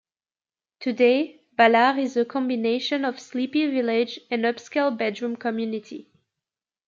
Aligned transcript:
Today, 0.79 1.43
Ballard 1.55 1.99
is 1.99 2.17
a 2.17 2.25
combination 2.25 3.05
of 3.05 3.19
sleepy 3.19 3.67
village 3.69 4.19
and 4.31 4.45
upscale 4.45 4.97
bedroom 4.97 5.35
community. 5.35 6.09